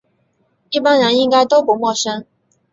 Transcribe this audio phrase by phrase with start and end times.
[0.71, 2.25] 一般人应该都不陌生